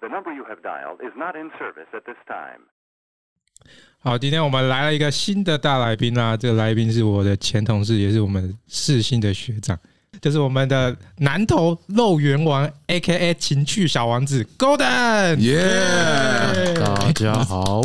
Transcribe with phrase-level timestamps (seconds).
[0.00, 2.60] The number you have dialed is not in service at this time.
[3.98, 6.36] 好，今天我们来了一个新的大来宾啊！
[6.36, 9.76] 这个来宾是我的前同事，也是我们世新的学长，
[10.20, 13.34] 就是我们的南投肉圆王，A.K.A.
[13.34, 15.38] 情趣小王子 Golden。
[15.38, 16.74] 耶！
[16.74, 17.80] 大家好。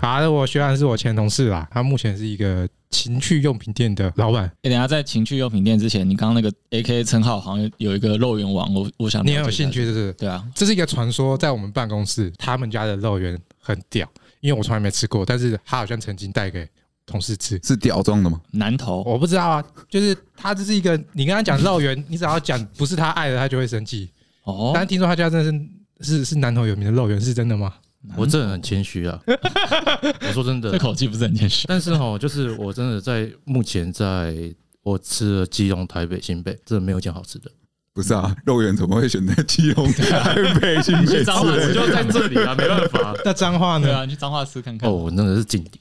[0.00, 4.44] 好，我学长是我前同事啦，他目前是一个情趣用品店的老板。
[4.62, 7.02] 哎，等下在情趣用品店之前，你刚刚那个 A.K.A.
[7.04, 10.12] 称号好像有一个肉圆王，我我想你很有兴趣，是不是？
[10.14, 14.08] 对啊，这是一个传说，在我们办公室，他们家的肉圆很屌，
[14.40, 16.68] 因为我从来没吃过，但是他好像曾经带给
[17.06, 18.40] 同事吃，是屌装的吗？
[18.52, 24.10] 南头，我不知道啊，就是他这是一个，你跟他讲肉圆，你只要讲不是他爱的，他就会生气。
[24.44, 27.74] 哦，但是听说他家真的是是是南头有名的肉圆，是真的吗？
[28.16, 29.18] 我真的很谦虚啊！
[29.26, 31.66] 我说真的，这口气不是很谦虚。
[31.66, 37.50] 但是哈，就是我真的在目前在我吃了基隆、台北、新北，真的没有一件好吃的。
[37.92, 41.24] 不是啊，肉圆怎么会选择基隆、 台北、新北？
[41.24, 43.14] 彰化只就在这里啊，没办法。
[43.24, 43.96] 那彰化呢？
[43.96, 44.88] 啊，你去彰化吃看看。
[44.90, 45.80] 哦，那个是劲敌，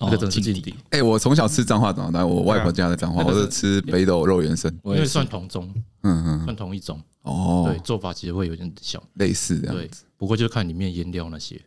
[0.00, 0.74] 那个真的是劲敌。
[0.90, 5.72] 哎，我从小吃彰化长大，我外婆家的彰化，我是吃北斗肉圆生，因为算同宗，
[6.02, 7.00] 嗯嗯，算同一种。
[7.22, 9.74] 哦，对，做法其实会有点像类似这样。
[9.74, 11.60] 对，不过就看里面腌料那些。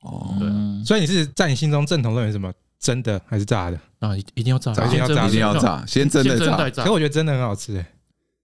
[0.00, 0.48] 哦，对，
[0.84, 3.80] 所以你是在你心中正统认为什么真的还是炸的？
[4.00, 6.38] 啊，一定要炸，一定要炸，一定要炸，先真的
[6.70, 6.82] 炸。
[6.82, 7.86] 可是我觉得真的很好吃诶。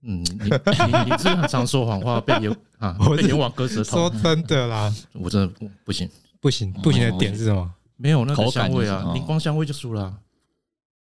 [0.03, 4.09] 嗯，你 你你是很常说谎话，被阎啊， 被阎王割舌头。
[4.09, 6.09] 说真的啦， 我真的不行，
[6.41, 7.71] 不行，不行的点是什么？
[7.97, 10.17] 没有那个香味啊，你光香味就输了。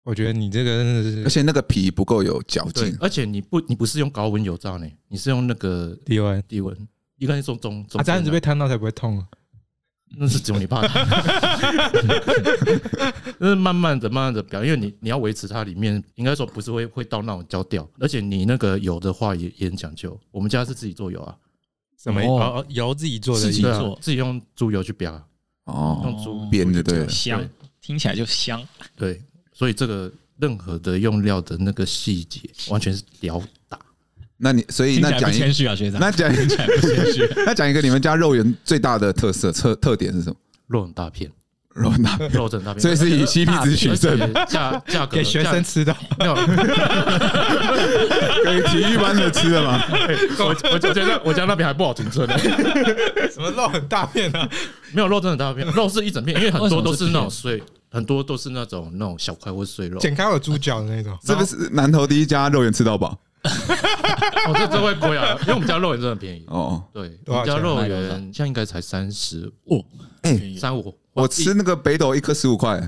[0.02, 6.76] 我觉得你这个真的是，而且那个皮不够有嚼劲，而且你不，你不是用高温油炸呢，你是用那个低温，低温，
[7.18, 8.00] 应该是中中中。
[8.00, 9.28] 啊，这样子被烫到才不会痛啊。
[10.16, 11.04] 那是只有你怕它，
[13.36, 20.18] 那是慢慢的、慢慢的表，因为你你要维持它里面，应该说不是会会到那种焦掉，而且你那个油的话也也很讲究。
[20.30, 21.36] 我们家是自己做油啊，
[22.02, 22.64] 什么油？
[22.70, 25.12] 油自己做的，自己做，自己用猪油去煸
[25.64, 27.46] 哦，用猪煸的对，香，
[27.82, 28.66] 听起来就香。
[28.96, 29.22] 对，
[29.52, 33.38] 所以这个任何的用料的那个细节，完全是屌
[33.68, 33.78] 打。
[34.40, 36.00] 那你所以那讲谦虚啊，学长。
[36.00, 36.44] 那讲一个，
[37.44, 40.36] 那讲一个你们家肉圆最大的特色特特点是什么？
[40.68, 41.28] 肉很大片，
[41.74, 44.16] 肉很大，肉很大片，所以是以 CP 值取胜，
[44.48, 46.34] 价价格给学生吃的，没有，
[48.44, 49.82] 给体育班的吃的嘛？
[50.38, 52.38] 我我我觉得我家那边还不好停车呢。
[53.32, 54.48] 什么肉很大片啊？
[54.92, 57.60] 没有肉真的很大片，肉是一整片，因为很多都是那种碎，
[57.90, 63.18] 很多都是那种那种小块或碎肉，剪开有猪脚的那种，是不是南投第一家肉圆吃到饱？
[63.48, 66.82] 哦，这这会亏啊，因为我们家肉圆真的很便宜哦。
[66.92, 69.84] 对，我们家肉圆现在应该才三十五，
[70.22, 70.94] 哎，三五。
[71.12, 72.80] 我吃那个北斗一颗十五块。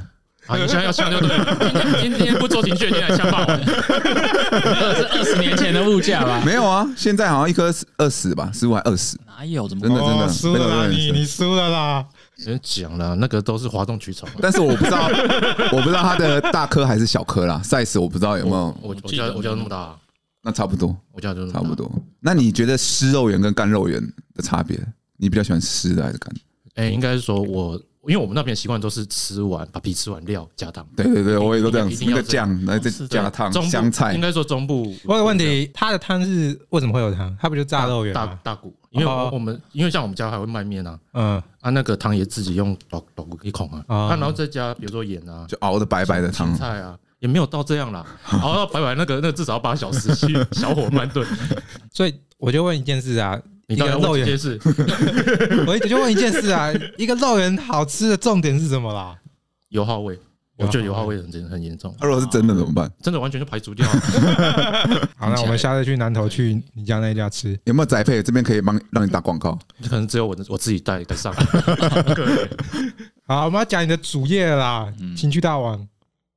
[0.46, 1.56] 啊，你现在要香就对了。
[2.00, 3.56] 今天不做情趣，今天来香霸王。
[3.62, 6.42] 是二十年前的物价吧？
[6.44, 9.16] 没有啊，现在好像一颗二十吧，十五还二十？
[9.26, 9.68] 哪有？
[9.68, 10.88] 怎么真的真的输了？
[10.88, 12.04] 你你输了啦！
[12.36, 14.28] 人讲了，那个都是哗众取宠。
[14.40, 15.08] 但是我不知道，
[15.72, 18.76] 我不知道它的大颗还是小颗啦，size 我不知道有没有。
[18.82, 19.94] 我我家我家那么大。
[20.42, 21.90] 那差不多，我叫就差不多。
[22.18, 24.00] 那你觉得湿肉圆跟干肉圆
[24.34, 24.78] 的差别？
[25.16, 26.40] 你比较喜欢湿的还是干的？
[26.76, 27.74] 哎，应该是说我，
[28.06, 30.86] 因为我们那边习惯都是吃完把皮吃完料加汤。
[30.96, 34.14] 对对对，我也都这样子，一个酱来再加汤，香菜。
[34.14, 37.36] 应该说中部，我有个问题，它的汤是为什么会有汤？
[37.38, 46.98] 它不就炸肉圆大大骨，因为我们因为像我们家还会卖面啊，嗯，啊那个汤也自己用倒倒一孔啊，啊然后再加比如说盐啊，就熬的白白的汤菜啊。
[47.20, 48.04] 也没有到这样啦，
[48.42, 51.26] 熬到白白那个那个至少要八小时去小火慢炖，
[51.92, 54.58] 所以我就问一件事啊，你到底问一件事，
[55.66, 59.16] 我就问一件事啊，一个肉圆好吃的重点是什么啦？
[59.68, 60.18] 油耗味，
[60.56, 61.94] 我觉得油耗味很很严重。
[62.00, 62.90] 那如果是真的怎么办？
[63.02, 63.86] 真的完全就排除掉。
[65.16, 68.22] 好，那我们下次去南头去你家那家吃，有没有宅配？
[68.22, 69.58] 这边可以帮让你打广告，
[69.88, 71.32] 可能只有我我自己带带上。
[73.26, 75.86] 好，我们要讲你的主业啦，情趣大王。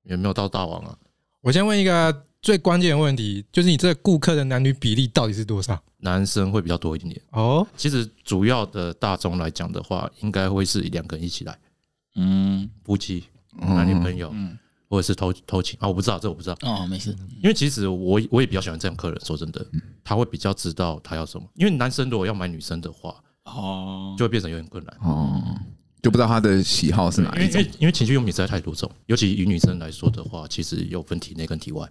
[0.03, 0.97] 有没有到大王啊？
[1.41, 5.81] 我先问一个最关键的问题，就是你这个顾客的男女比例到底是多少？
[5.97, 7.65] 男生会比较多一点点哦。
[7.77, 11.57] 其实主要的大众来讲的话，应该会是两个人一起来，
[12.15, 13.23] 嗯，夫妻、
[13.57, 14.57] 男女朋友，嗯，
[14.89, 17.15] 或者是偷偷情啊，我不知道，这我不知道哦，没事。
[17.41, 19.65] 因为其实我我也比较喜欢这样客人，说真的，
[20.03, 21.47] 他会比较知道他要什么。
[21.55, 23.15] 因为男生如果要买女生的话，
[23.45, 25.41] 哦，就会变成有点困难哦。
[26.03, 31.89] 就不知道他的喜好是哪一种，因为因为情趣用品实在太多种，尤其以女生来说的话，其实有分体内跟体外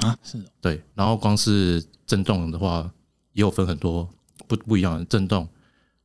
[0.00, 0.82] 啊，是的，对。
[0.94, 2.90] 然后光是震动的话，
[3.34, 4.08] 也有分很多
[4.46, 5.46] 不不一样的震动，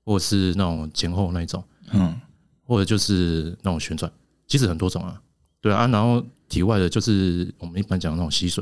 [0.04, 2.20] 或者是那种前后那一种，嗯，
[2.66, 4.12] 或者就是那种旋转，
[4.46, 5.22] 其实很多种啊，
[5.62, 5.88] 对啊。
[5.88, 8.62] 然后体外的就是我们一般讲的那种吸吮，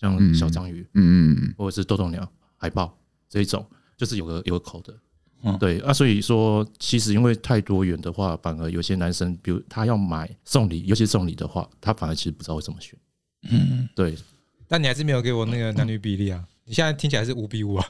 [0.00, 2.26] 像小章鱼，嗯嗯，或者是豆豆鸟、
[2.56, 2.98] 海豹
[3.28, 3.62] 这一种。
[3.94, 4.98] 就是有个有个口的。
[5.42, 12.98] 嗯，对啊，所以说其实因为太多元的话，反而有些男生，比如他要买送礼，尤其送礼的话，他反而其实不知道会怎么选。
[13.50, 14.14] 嗯，对。
[14.68, 16.44] 但你还是没有给我那个男女比例啊？
[16.64, 17.86] 你现在听起来是五比五啊？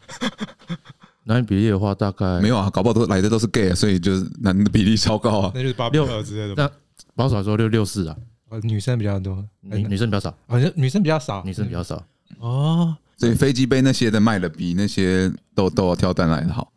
[1.25, 5.53] 男女比例的话，大概没有啊，搞不好都来的都是 gay，所以就是男的比例超高啊。
[5.57, 6.55] 那就是八比二之类的。
[6.57, 6.71] 那
[7.15, 8.17] 保守来说六六四啊，
[8.63, 12.03] 女生比较多，女女生比较少，好像女生比较少，女生比较少。
[12.39, 16.73] 哦，所以飞机杯那些的卖的比那些都都要挑单来的好。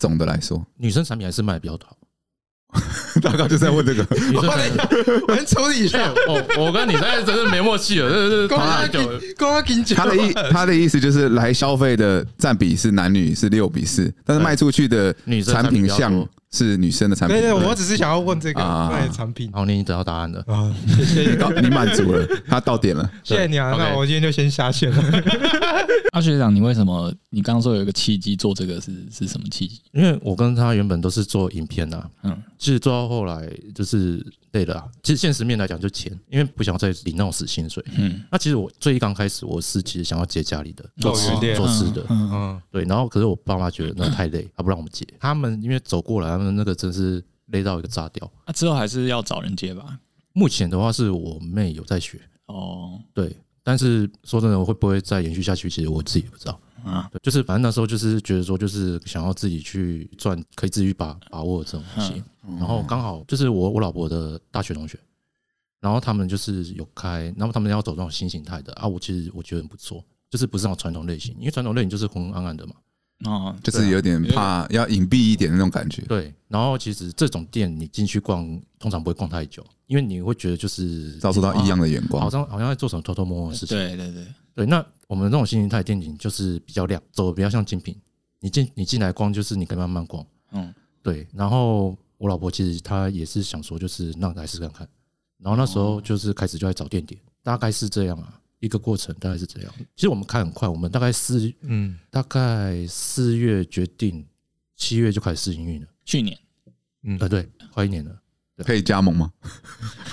[0.00, 1.96] 总的来说，女生产品还是卖的比较好。
[3.22, 4.06] 大概就在问这个。
[5.26, 6.10] 我先处理一下。
[6.28, 9.20] 哦，我跟你现在真是没默契了，这是太久了。
[9.94, 17.36] 他的意他的意思就是来消费的占比是男女是六比四，但是卖出去的女产品项是女生的产品。
[17.36, 18.60] 对对，我只是想要问这个
[18.90, 19.50] 卖产品。
[19.52, 23.74] 好，你已经得到答案了啊，谢谢你你满足了，他到点了， 谢谢你啊。
[23.76, 25.02] 那我今天就先下线了。
[26.12, 29.80] 阿学长，你为什么你刚刚说有一个契机做这个是是什么契机？
[29.92, 34.88] 因为我跟他原本都是做影片的，嗯，其实做到后来就是累了啊。
[35.02, 37.82] 其实现实面来讲就钱，因为不想再领那种死薪水。
[37.96, 42.84] 嗯，那其实我最一刚开始我是其实想要接家里的做吃做吃的，嗯嗯，对。
[42.84, 45.06] 然后可是我爸妈觉得那太累，他不让我们接。
[45.18, 48.30] 他们因为走过来，他们那个真是累到一个炸掉。
[48.46, 49.98] 那之后还是要找人接吧？
[50.32, 53.36] 目前的话是我妹有在学哦，对。
[53.62, 55.68] 但是说真的，我会不会再延续下去？
[55.68, 57.08] 其实我自己也不知道啊。
[57.12, 62.22] 对，就是反正那时候就是觉得说，就是想要自己去赚，可以自己把把握这种东西。
[62.58, 64.98] 然后刚好就是我我老婆的大学同学，
[65.80, 68.86] 然后他们就是有开，然后他们要走这种新形态的啊。
[68.86, 72.74] 我其实我觉得很不错，就是不是那种传统类型，因为传统类型就是昏昏暗暗的嘛。
[73.24, 76.02] 哦，就是有点怕要隐蔽一点那种感觉。
[76.02, 78.44] 对，然后其实这种店你进去逛，
[78.78, 83.76] 通常不会逛太久，因为你会觉得就是遭受到异样的眼光，好像好像在做什么偷偷摸摸的事情。
[83.76, 87.94] 对对对对，那我们这种新形态店景就是比较亮，走的比较像精品。
[88.40, 90.24] 你进你进来逛，就是你可以慢慢逛。
[90.52, 91.28] 嗯，对。
[91.34, 94.88] 然后我老婆其实她也是想说，就是让来试看看。
[95.36, 98.39] 然后那时候就是开始就在找店点，大概是这样啊。
[98.60, 99.72] 一个过程大概是这样。
[99.96, 104.24] 其实我们开很快，我们大概四嗯，大概四月决定，
[104.76, 105.86] 七月就开始试营运了。
[106.04, 106.38] 去年，
[107.02, 108.16] 嗯，啊对，快一年了。
[108.62, 109.32] 可以加盟吗？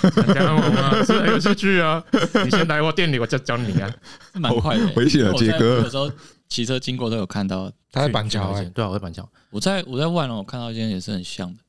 [0.34, 2.02] 加盟啊，是很有兴趣啊。
[2.44, 3.94] 你先来我店里，我教教你啊，
[4.32, 4.90] 蛮快的。
[4.94, 5.80] 危险了，杰哥。
[5.82, 6.10] 有时候
[6.48, 7.70] 骑车经过都有看到。
[7.92, 9.30] 他在板桥哎，对啊，我在板桥。
[9.50, 11.60] 我在我在万隆，我看到一间也是很像的。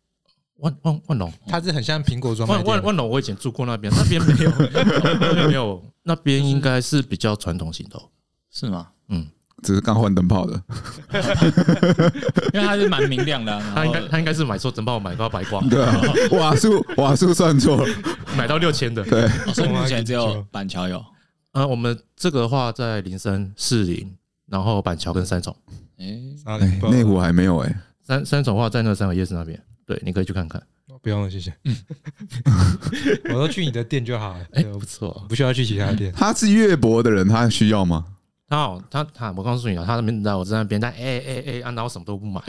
[0.60, 2.48] 万万万隆，它是很像苹果装。
[2.48, 4.52] 万万万隆，我以前住过那边，那边没有，
[5.48, 8.00] 没有，那边应该是比较传统型的，
[8.52, 8.88] 是吗？
[9.10, 9.28] 嗯，
[9.64, 10.62] 只是刚换灯泡的，
[12.54, 13.60] 因为它是蛮明亮的。
[13.74, 15.68] 他应该他应该是买错灯泡，买到白光。
[15.70, 16.02] 对啊，
[16.32, 17.86] 瓦数瓦数算错了，
[18.38, 19.04] 买到六千的。
[19.04, 21.04] 对，所以目前只有板桥有。
[21.54, 24.16] 呃，我们这个的话在林森、士林，
[24.48, 25.56] 然后板桥跟三重。
[25.98, 26.06] 哎，
[26.92, 27.76] 内湖还没有哎。
[28.06, 29.60] 三三重的话在那个三个夜市那边。
[29.90, 30.62] 对，你可以去看看。
[31.02, 31.52] 不用了，谢谢。
[33.34, 34.46] 我都去你的店就好了。
[34.52, 36.14] 哎，不错，不需要去其他店。
[36.16, 38.06] 他是越博的人，他需要吗？
[38.48, 42.40] 他好，他他，我告诉你啊，他那边在我在那边，但哎哎哎，然后什么都不买。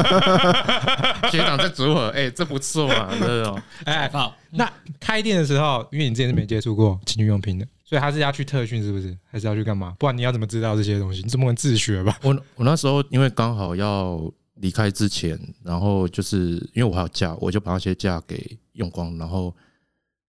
[1.32, 3.58] 学长在组合，哎，这不错嘛，这种。
[3.84, 4.36] 哎，好。
[4.50, 9.16] 那开店的时候，因为你之前是没接触过情趣用品的，所以他是要去特训，是不是？
[9.30, 9.94] 还是要去干嘛？
[9.98, 11.22] 不然你要怎么知道这些东西？
[11.22, 12.18] 你怎么能自学吧？
[12.22, 14.20] 我我那时候因为刚好要。
[14.62, 19.54] 离开之前，然后就是因为我还有假，我就把那些假给用光，然后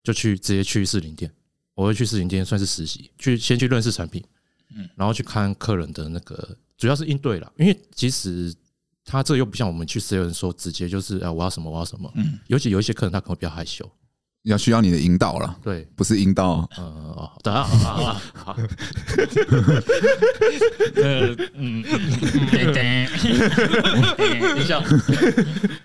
[0.02, 1.30] 就去直接去四零店。
[1.76, 4.24] 我会去四零店算是实习，去先去认识产品，
[4.76, 7.52] 嗯，然后去看客人的那个，主要是应对了。
[7.58, 8.54] 因为其实
[9.04, 13.90] 他这又不像我们去 sales 说直接就是啊，我要什么我要什么，嗯，尤其有一些客人他可能比较害羞。
[14.44, 18.58] 要需要你的引导了，对，不是引导，呃，哦，等下，好，好，
[20.96, 21.84] 呃，嗯，
[22.74, 22.84] 等
[24.58, 24.84] 一下，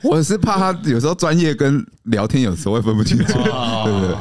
[0.02, 4.16] 我是怕他有时候专业跟聊天有时候会分不清楚，对不对？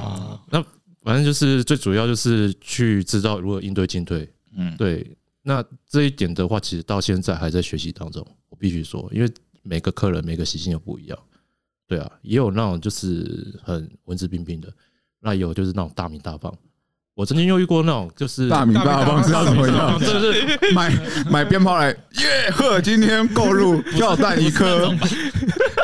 [0.52, 0.62] 那
[1.04, 5.16] 反正就是最主要就是去知道如何应对进退，嗯，对。
[5.48, 11.18] 那这一点的话，其实到现在还在学习当中，我必须说，因为每个客人每个习性又不一样。
[11.88, 14.72] 对啊，也有那种就是很文质彬彬的，
[15.20, 16.54] 那有就是那种大名大放。
[17.14, 19.98] 我曾经又遇过那种就是大名大放，知道怎么样？
[20.00, 20.92] 就是买
[21.32, 22.82] 买鞭炮来，耶呵！
[22.82, 24.90] 今天购入 跳弹一颗，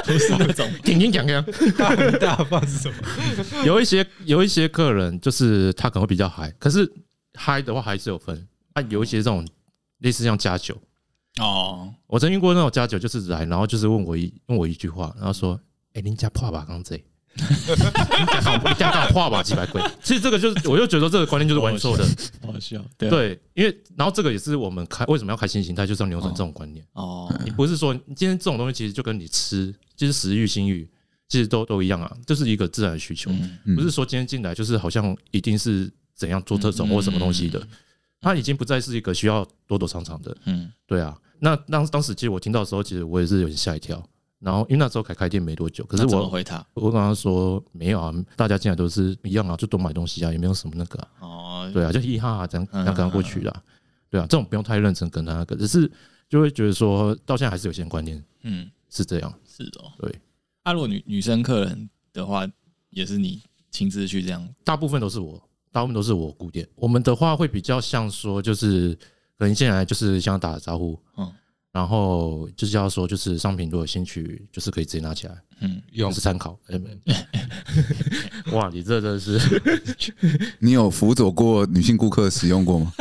[0.03, 1.41] 不是那种听听讲讲，
[1.77, 3.63] 大名大放是什么？
[3.63, 6.91] 有一些有一些客人就是他可能会比较嗨，可是
[7.35, 8.81] 嗨的话还是有分啊。
[8.89, 9.47] 有一些这种
[9.99, 10.77] 类似像加酒
[11.39, 15.57] 哦，我曾经遇过那种加酒，就是来然后就是问我一问我一句话，然后说。
[15.93, 17.01] 哎，您家破吧刚这，一
[18.75, 19.81] 定要花吧几百块。
[20.01, 22.05] 其实这个就是，我就觉得这个观念就是完错的，
[22.45, 22.83] 好笑。
[22.97, 26.85] 对，对，因为然后这个也是我们开为什么要开新形态，就是要扭转这种观念。
[26.93, 30.89] 哦，你不是说今天这种东西其实就跟你吃，其实食欲、性欲
[31.27, 33.31] 其实都都一样啊，这是一个自然的需求，
[33.75, 37.61] 不是说今天进来就是好像一定是怎样做这种或什么东西的，
[38.21, 40.35] 它已经不再是一个需要躲躲藏藏的。
[40.45, 41.17] 嗯，对啊。
[41.39, 44.01] 那当当时其实我听到的时候，其实我也是有点吓一跳。
[44.41, 53.63] 然后因为那时候才开店没多久，可是我回他，我跟他说没有啊，大家进来都是一样啊，就多买东西啊，也没有什么那个哦，对啊，就嘻哈哈这样这样跟他过去的，
[54.09, 55.89] 对啊，这种不用太认真跟他那个，只是
[56.27, 60.11] 就会觉得说到现在还是有些观念，嗯，是这样，是哦，对。
[60.63, 62.47] 啊，如果女女生客人的话，
[62.89, 65.39] 也是你亲自去这样，大部分都是我，
[65.71, 66.67] 大部分都是我顾店。
[66.75, 68.95] 我们的话会比较像说，就是
[69.37, 71.31] 可能进来就是想打个招呼，嗯。
[71.71, 76.59] 然后就是要说，就是商品如果有兴趣，就是可以直接拿起来，嗯，用是参考。
[78.51, 79.39] 哇，你这真的是，
[80.59, 82.91] 你有辅佐过女性顾客使用过吗？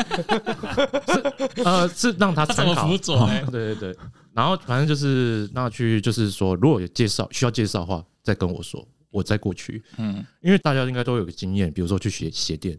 [1.57, 2.87] 是呃，是让他参考。
[2.87, 3.97] 辅佐，对对对。
[4.33, 9.83] 然后反正就是那去，就是说，如果有介绍需要介绍的话，再跟我说，我再过去。
[9.97, 12.79] 嗯，因为大家应该都有个经验，比如说去鞋鞋店，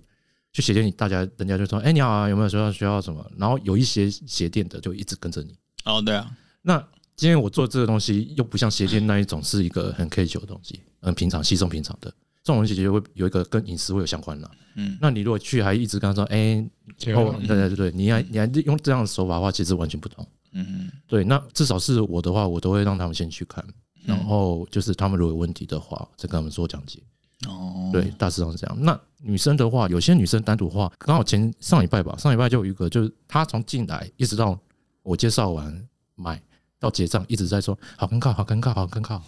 [0.54, 3.30] 去鞋店，大家人家就说，哎，你好啊，有没有需要需要什么？
[3.38, 5.54] 然后有一些鞋店的就一直跟着你。
[5.86, 6.78] 哦，对啊，那
[7.16, 12.10] 今天我做这个东西又不像鞋垫那一种是一个很 K 九的东西，很平常、稀松平常的
[12.44, 14.50] 这种东西，就会有一个跟饮食会有相关的。
[14.76, 20.26] 嗯，那你如果去还一直跟他说，哎、欸，哦，对对对，你还你还用这样的手法的话，其实完全不同。
[20.54, 23.64] 嗯，对，那至少是我的话，我都会让他们先去看，
[24.06, 27.00] 然后就是他们如果有问题的话，再跟他们做讲解。
[27.48, 28.78] 哦，对，大致上是这样。
[28.80, 34.58] 那女生的话，有些女生单独的话，刚好前上礼拜吧，上礼拜就有一个，就是她从进来一直到。
[35.04, 36.42] 我介绍完买
[36.80, 39.20] 到结账，一直在说好尴尬，好尴尬，好尴尬，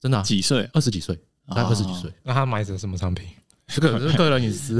[0.00, 0.68] 真的、啊、几岁？
[0.72, 2.12] 二十几岁，大概二十几岁。
[2.22, 3.26] 那他买的什么商品？
[3.66, 4.74] 这个是个人隐私。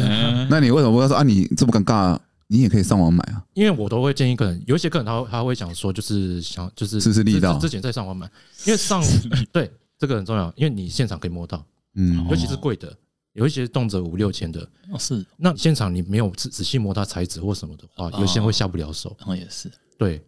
[0.51, 1.23] 那你为什么不要说啊？
[1.23, 3.45] 你这么尴尬，你也可以上网买啊。
[3.55, 8.29] 因为我都会建议客人，有一些客人他他会想说，就是想就是试试力道，之前在上网买，
[8.67, 9.01] 因为上
[9.53, 12.93] 对这个很重要，因为你现场可以摸到，嗯，尤其是贵的，
[13.35, 14.61] 有一些动辄五六千的，
[14.91, 15.25] 哦是。
[15.37, 19.17] 那现场你没有仔仔细摸它材质或什么的话，有些人会下不了手。
[19.25, 19.71] 哦也是。
[20.01, 20.19] 对，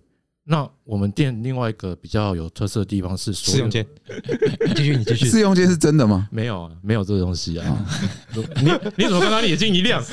[0.45, 3.87] 那我们店另外一个比较有特色的地方是试用间。
[4.77, 5.25] 继续，你继续。
[5.25, 6.29] 试用间是真的吗？
[6.31, 7.87] 没有啊，没有这个东西啊。
[8.37, 10.05] 你你怎么刚刚眼睛一亮？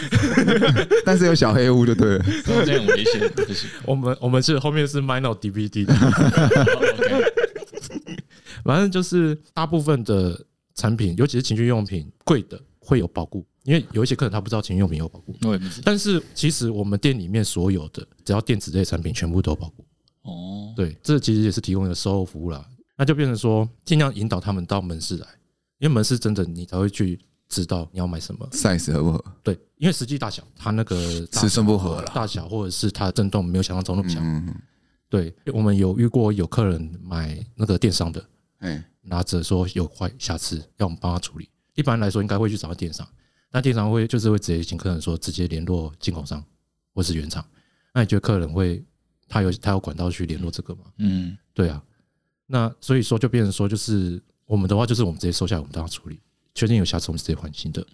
[1.03, 2.25] 但是有小黑屋就对了。
[2.45, 3.69] 这样很危险，不行。
[3.83, 5.93] 我们我们是后面是卖那种 DVD 的。
[8.63, 10.41] 反正就是大部分的
[10.73, 12.57] 产品，尤其是情趣用品，贵的
[12.89, 13.45] 会有保固。
[13.65, 15.35] 因为有一些客人他不知道情趣用品有保固，
[15.83, 19.85] 但是其实我们店里面所有的只要电子类产品全部都有保固。
[20.23, 22.65] 哦，对，这其实也是提供一个售后服务啦。
[22.97, 25.27] 那就变成说，尽量引导他们到门市来，
[25.77, 29.23] 因为门市真的你才会去知道你要买什么，size 合不合？
[29.43, 34.55] 对，因为实际大小，它那个尺寸不合了，大小或者是它的震动没有想象中那么强。
[35.09, 38.25] 对，我们有遇过有客人买那个电商的，
[38.59, 41.49] 哎，拿着说有坏瑕疵，要我们帮他处理。
[41.79, 43.07] 一般来说，应该会去找电商。
[43.49, 46.43] 那电商会就是会直接请客人说，直接联络进口商
[46.93, 47.43] 或是原厂。
[47.93, 48.83] 那你觉得客人会
[49.29, 50.81] 他有他有管道去联络这个吗？
[50.97, 51.81] 嗯，对啊。
[52.47, 56.19] 那所以说就变成说，就是我们的话，就是我们直接收下来，我们帮他处理，
[56.53, 57.85] 确定有瑕疵，我们直接换新的。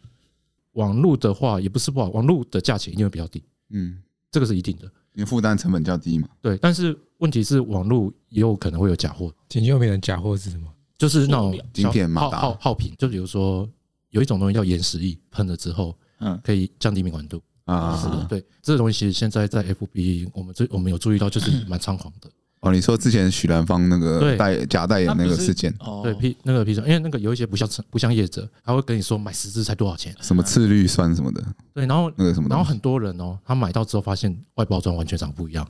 [0.72, 3.44] 网络的话也不是不好，网络的价钱一定会比较低。
[3.70, 4.02] 嗯，
[4.32, 6.28] 这个是一定的，因为负担成本较低嘛。
[6.42, 9.34] 对，但是问题是网络也有可能会有假货。
[9.48, 10.68] 情趣用品的假货是什么？
[10.98, 13.70] 就是那种晶片嘛，耗耗品，就比如说。
[14.16, 17.96] 有一种东西叫延时液，喷了之后，嗯，可以降低敏感度啊。
[18.02, 22.30] 是的，对，这个东西其实现在在 FB，我们这我们有注意到，就是 蛮猖狂的。
[22.62, 31.44] 哦，你说之前许兰芳那个代假代言那个事件，对 P 那个 P 因为那个有一些不像不像业者，他会跟你说买十支才多少钱，什么次氯酸什么的。
[31.74, 35.68] 对，然后那个什么，然后很多人哦，他买到之后发现外包装完全长不一样，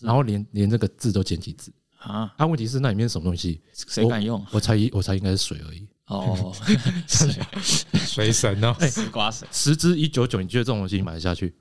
[0.00, 2.34] 然后连连这个字都简体字啊。
[2.36, 3.60] 他问题是那里面什么东西？
[3.72, 4.44] 谁敢用？
[4.50, 5.86] 我猜我猜应该是水而已。
[6.06, 6.52] 哦，
[7.06, 7.34] 水
[7.92, 11.54] 水神哦，哎，刮水，十支一九九，你觉得这种东西买得下去？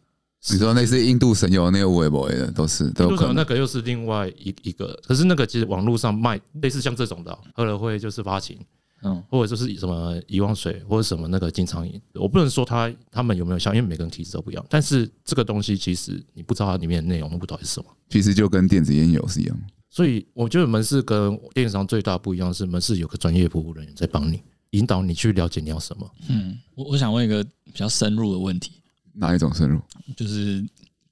[0.52, 8.60] 你说那是印度神油那个微博的，都是印度神油那个又是另外一一个，可是那个其实网络上卖类似像这种的，喝了会就是发情，
[9.02, 14.64] 嗯，或者就是什么遗忘水或者什么那个金苍蝇，我不能说它他们有没有效，因为每个人体质都不一样。
[14.70, 19.58] 但是这个东西其实你不知道它里面的内容，不知道是什么，其实就跟电子烟油是一样。
[19.96, 24.42] 所以我觉得门市跟电商最大不一样是门市有个专业服务人员在帮你。
[24.72, 26.12] 引导你去了解你要什么。
[26.28, 28.74] 嗯，我我想问一个比较深入的问题。
[29.14, 29.80] 哪一种深入？
[30.18, 30.62] 就是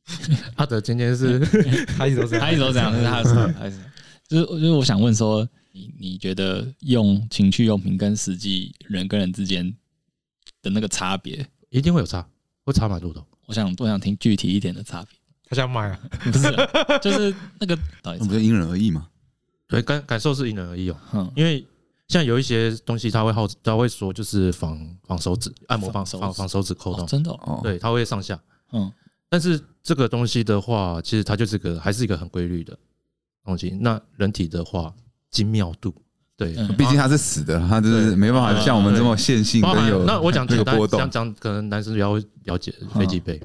[0.58, 1.40] 阿德今天是，
[1.98, 3.80] 他一直都这样，他一直都这样，是他的错还是？
[4.28, 9.74] 就是就是我想问说，你你觉得用情趣用品跟实际人跟人之间
[10.62, 12.28] 的那个差别，一定会有差，
[12.66, 13.24] 会差蛮多的。
[13.46, 15.18] 我想我想听具体一点的差别。
[15.54, 16.00] 他想买啊？
[16.24, 16.42] 不是，
[17.00, 19.08] 就是那个，那不就因人而异吗？
[19.68, 20.98] 对，感感受是因人而异哦。
[21.14, 21.64] 嗯，因为
[22.08, 27.60] 像有一些东西，他会耗，他会说就是防防手指按摩，防防防手指扣动，真的哦。
[27.62, 28.40] 对，他会上下。
[28.72, 28.92] 嗯，
[29.30, 32.76] 但是这个东西的话，其实它就是个还是一个很规律的
[33.46, 33.70] 东西。
[33.80, 34.92] 那人体的话，
[35.30, 35.94] 精妙度，
[36.36, 41.00] 对，毕竟它是死的，它就是没办法像我们这么线性跟有那我讲这个波动。
[41.00, 43.40] 讲讲，可能男生比较了解飞机杯。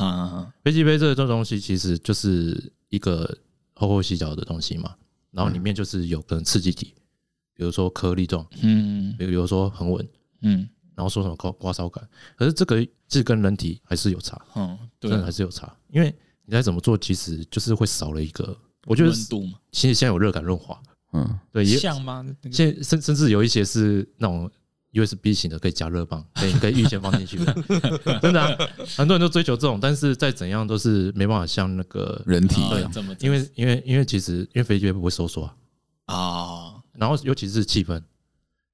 [0.00, 3.38] 啊，飞机杯这个东西其实就是一个
[3.74, 4.94] 厚厚细小的东西嘛，
[5.30, 6.94] 然后里面就是有可能刺激体，
[7.54, 10.08] 比如说颗粒状，嗯，比如说恒稳，
[10.42, 16.14] 嗯，然后说什么刮刮烧感，可是这个是跟人体还是有差，嗯，对，还是有差，因为
[16.44, 20.80] 你再怎么做，其实就是会少了一个，我觉得温度嘛，其实现在有热感润滑，
[21.12, 22.26] 嗯，对，像吗？
[22.50, 24.50] 现甚甚至有一些是那种。
[24.92, 27.36] USB 型的可以加热棒， 可以可以预先放进去。
[27.44, 27.54] 的，
[28.20, 32.60] 真的、啊，很多人都追求这种，但是再怎样都是没办法像那个人体。
[32.60, 35.44] 一样，因为因为因为其实因为飞机杯不会收缩
[36.06, 38.00] 啊，啊，然后尤其是气氛，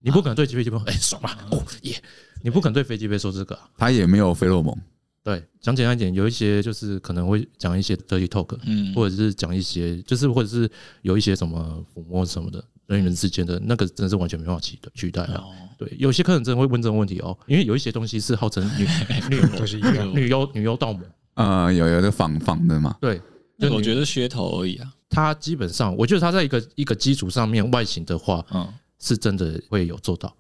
[0.01, 2.03] 你不可能对飞机杯 哎爽啊，哦耶，
[2.43, 4.77] 你不可能对飞机杯说这个，它也没有费洛蒙。
[5.23, 10.71] 对，讲简单一点，有一些就是可能会讲一些 dirty talk，嗯，或者是讲一些就是或者是
[11.03, 12.65] 有一些什么抚摸什么的。
[12.87, 15.45] 人与人之间的那个真的是完全没办法取代取代啊！
[15.79, 18.87] 对，有些客人真的会问这个问题哦，因为有一些东西是号称女
[19.31, 22.97] 女女优女优盗模啊，有有的仿仿的嘛？
[23.01, 23.21] 对，
[23.59, 24.93] 就我觉得噱头而已啊。
[25.09, 30.35] 它基本上，我觉得它在一个一个基础上面，外形的话，嗯，是真的会有做到。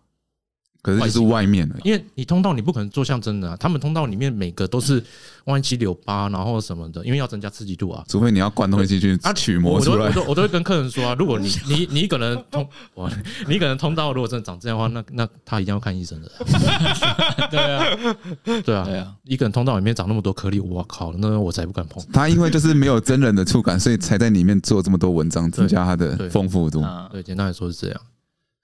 [0.87, 5.02] 可是就是外面的，因为你通道你不可能做像真的啊，他们通道里面每个都是
[5.47, 8.05] 弯七扭八，然后什么的，因为要增加刺激度啊。
[8.07, 10.07] 除非你要灌东西进去，啊，取模出来。
[10.07, 12.69] 我都我都会跟客人说啊，如果你 你你可能通，
[13.49, 16.30] 你可能通道如果真的长这样的话，那那他一定要看医生的。
[17.50, 17.97] 对啊，
[18.45, 22.00] 对啊，对啊，一个人通道里面长那么多颗粒，我靠，那我才不敢碰。
[22.13, 26.84] 他因为就是没有真人的触感，所以才在里面做这么多文章，增加它的丰富度。
[27.11, 28.00] 对，简单来说是这样。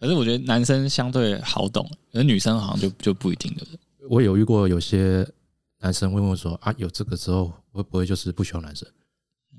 [0.03, 3.65] 可是我觉得男生相对好懂，而女生好像就就不一定的。
[4.11, 5.25] 我有遇过有些
[5.79, 8.89] 男生会问我说：“啊，有这个之后会不会就是不喜欢男生？”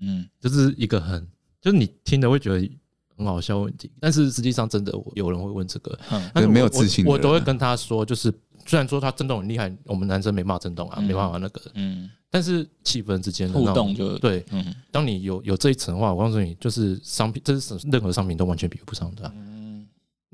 [0.01, 1.25] 嗯，这是一个很
[1.62, 2.69] 就是你听的会觉得
[3.15, 5.97] 很好笑问题，但是实际上真的有人会问这个，
[6.34, 8.29] 但是没有自信，我都会跟他说，就是
[8.65, 19.34] 虽然说他震动很厉害，我们男生没办法震动啊，没办法那个，嗯，但是气氛之间的互动就对，嗯，当你有有这一层的话，我告诉你，就是商品，这是任何商品都完全比不上的。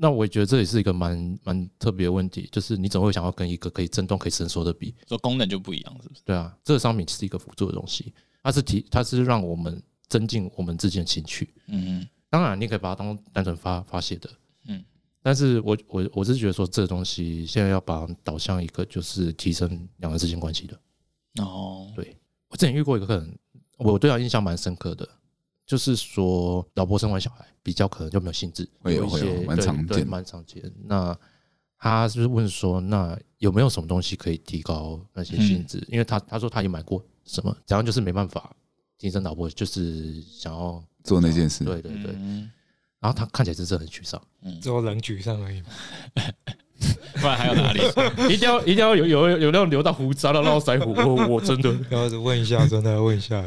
[0.02, 6.22] 那我也觉得这也是一个蛮蛮特别的问题，就是你总会想要跟一个可以震动、可以伸缩的比，说功能就不一样，是不是？
[6.24, 11.52] 对啊，这个商品是一个辅助的东西，它是提，它是让我们增进我们之间的情趣。
[11.66, 12.08] 嗯嗯。
[12.30, 14.30] 当然，你可以把它当单纯发发泄的。
[14.68, 14.82] 嗯。
[15.22, 20.80] 但是我我我是觉得说，这个东西现在要把它导向一个就是提升两个人之间关系的。
[21.42, 21.92] 哦。
[21.94, 22.16] 对，
[22.48, 23.38] 我之前遇过一个客人，
[23.76, 25.06] 我对他印象蛮深刻的。
[25.70, 30.60] 就是说，老婆生完小孩比较可能就没有兴致，会有一些蛮常见，蛮常见。
[30.82, 31.16] 那
[31.78, 35.80] 他就是问说，那有没有什么东西可以提高那些兴致？
[35.88, 38.52] 因为他他说他也买过什么，然后就是没办法
[38.98, 41.62] 提升老婆，就是想要做那件事。
[41.62, 42.12] 对对对。
[42.98, 44.20] 然后他看起来真是很沮丧，
[44.60, 45.68] 只有冷沮丧而已嘛。
[47.14, 47.80] 不然还有哪里？
[48.28, 50.92] 一定要一定要有有有那种留到胡子啊，到络腮胡。
[50.94, 53.44] 我我真的 要问一下，真的要问一下。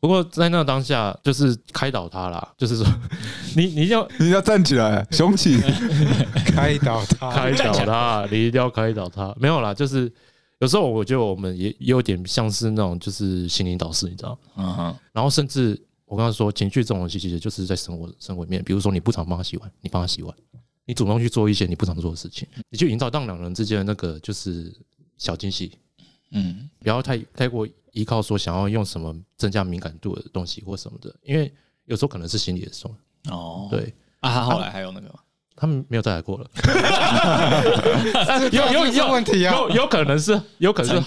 [0.00, 2.86] 不过在那个当下，就是开导他啦， 就是说，
[3.56, 5.58] 你你一定要 你要站起来，雄起，
[6.46, 9.34] 开导他，开导他，你一定要开导他。
[9.38, 10.10] 没有啦，就是
[10.60, 14.38] 有时候我觉得我们也也有点像是那种就是心灵导师，你知道？
[14.56, 14.96] 嗯哼。
[15.12, 20.32] 然后甚至我刚刚说情绪这种东西，其实就是在生活生活里面，比如说你不常帮他洗碗，你帮他洗碗，
[20.86, 24.72] 你主动去做一些你不常做的事情，你去营造让两人之间的那个就是
[25.16, 25.72] 小惊喜。
[26.30, 27.66] 嗯，不要太太过
[27.98, 31.52] 依靠说想要用什么增加敏感度的东西或什么的，因为
[31.86, 32.88] 有时候可能是心理的受
[33.28, 33.66] 哦。
[33.68, 35.14] 对啊，他后来还有那个吗？
[35.60, 36.48] 他们没有再来过了。
[38.52, 39.52] 有有有问题啊？
[39.52, 41.00] 有有可能是有可能是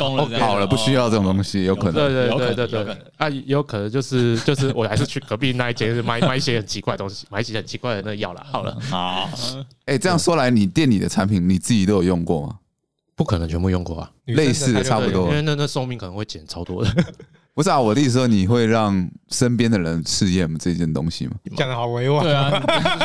[0.44, 1.94] 好了，不需要这种东西，有可能。
[1.94, 8.46] 对对对对对，啊，有可能就是 就是我还是去隔壁那一间买买一些很奇怪的东西，买一些很奇怪的那个药了。
[8.52, 9.30] 好了，好。
[9.86, 12.58] 哎，这样说来，你店里的产品你自己都有用过吗？
[13.22, 16.92] 不可能全部用过啊，类似的差不多，因为那那寿命可能会减超多的。
[17.54, 21.34] 不是啊，我的意思说，你会让身边的人试验这件东西吗？
[21.56, 22.24] 讲的好委婉。
[22.24, 22.50] 对啊，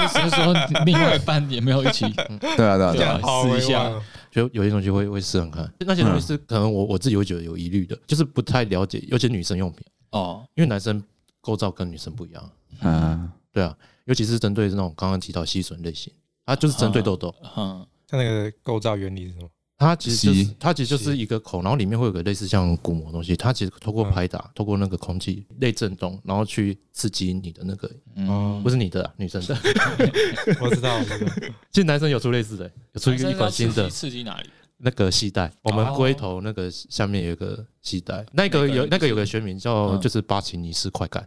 [0.09, 0.55] 就是说
[0.87, 2.07] 另外一半也没有一起。
[2.57, 3.93] 对啊，对啊，对啊，试一下，
[4.31, 5.71] 就有些东西会会试看看。
[5.81, 11.03] 那些东西是可能我我自己会觉得有疑虑的，就是不太了解，尤其女生用品哦，因为男生
[11.43, 12.51] 构造跟女生不一样。
[12.81, 13.77] 嗯，对啊，
[14.07, 16.11] 尤其是针对那种刚刚提到吸吮类型，
[16.47, 17.35] 它就是针对痘痘。
[17.57, 19.49] 嗯，像那个构造原理是什么？
[19.79, 29.55] 它其实就是它其实就是一个口，然后里面会有个类似像鼓膜的东西，它其实透过拍打，透过那个空气内震动，然后去刺激你的那个，嗯，不是你的、啊，女生的。
[30.61, 31.33] 我知道，我知道。
[31.71, 34.49] 其实男生有出类似的，有出一个一款新的，刺激哪里？
[34.79, 41.27] 那个系带，我们龟头那个下面有一个系带，那个有那个有个学名叫就是巴奇尼斯快感，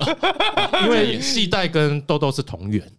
[0.84, 2.90] 因为系带跟痘痘是同源。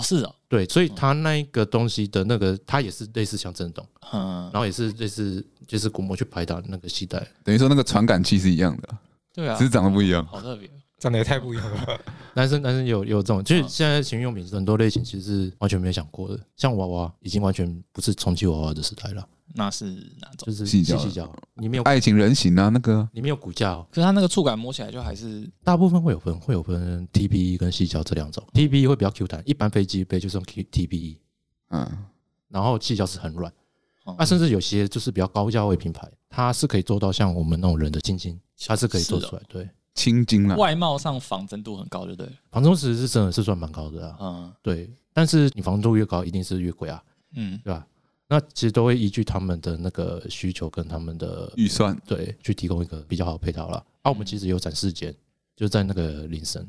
[0.00, 8.88] 哦，是哦，对，所以它那一个东西的那个，它也是类似像震动，嗯，然后也是类似就是鼓膜去拍打那个系带，等于说那个传感器是一样的，
[9.34, 12.00] 对啊，只是长得不一样，好特别，长得也太不一样了。
[12.34, 19.26] 男生男生有有这种，就是现在情趣用品很多类型其实是完全没有想过的，像娃娃已经完全不是充气娃娃的时代了。
[19.54, 19.84] 那是
[20.20, 20.46] 哪种？
[20.46, 23.08] 就是细细胶，你没有爱情人形啊，那个。
[23.12, 28.46] 里面有骨架，可是它那个触感摸起来就还是大部分会有分，会有分 TPE 跟细胶这两种。
[28.52, 31.16] TPE 会比较 Q 弹，一般飞机杯就是用 TPE，
[31.70, 32.06] 嗯，
[32.48, 33.52] 然后细胶是很软，
[34.04, 47.02] 啊，甚至有些就是比较高价位品牌，它是可以做到像我们那种人的青筋，它是可以做出来，对，青筋啊，外貌上仿真度很高，对不对，仿真度其实是真的是算蛮高的啊，嗯，对，但是你仿真度越高，一定是越贵啊，
[47.34, 47.86] 嗯，对吧？
[48.32, 53.84] 那其实都会依据他们的那个需求跟他们的预算，对，去提供一个比较好的配套了。
[54.02, 55.12] 啊，我们其实有展示间，
[55.56, 56.64] 就在那个林森，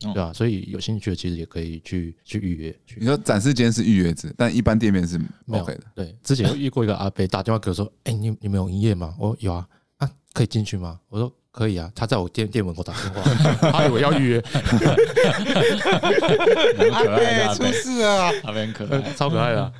[0.00, 0.32] 对吧？
[0.32, 2.74] 所以有兴趣的其实也可以去去预约。
[2.96, 5.78] 你说展示间是预约制，但一般店面是没有的。
[5.94, 10.98] 对，之前有遇过一个阿伯打电话给我说：“哎，你你们有营业吗？”我说：“有啊。”啊，可以进去吗？
[11.10, 13.22] 我说：“可以啊。”他在我店店门口打电话，
[13.70, 14.40] 他以为要预约。
[16.90, 19.72] 阿伯出事啊，阿伯很可爱， 超可爱的。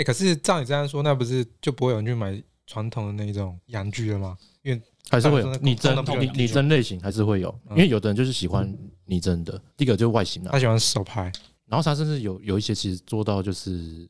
[0.00, 4.34] 哎，可是照你这样说，那不是就不会有人去买传统的那种洋具了吗？
[4.62, 9.62] 因为还是会有拟真，拟拟真类型还是会有，因为有的人就是喜欢拟真的。
[9.76, 11.30] 第一个就是外形啊，他喜欢手拍，
[11.66, 14.08] 然后他甚至有有一些其实做到就是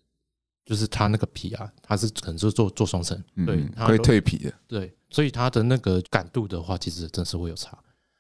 [0.65, 7.77] 就是他那个皮啊，他是可能是做做双层，对，可以蜕皮的，对，所以他的那个感度的话，其实真是会有差，